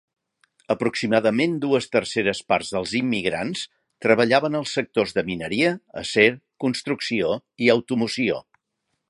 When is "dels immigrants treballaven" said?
2.77-4.61